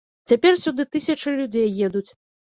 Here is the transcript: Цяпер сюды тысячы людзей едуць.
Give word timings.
Цяпер 0.29 0.55
сюды 0.61 0.85
тысячы 0.95 1.33
людзей 1.41 1.69
едуць. 1.89 2.09